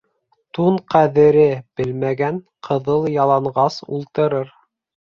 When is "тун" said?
0.57-0.79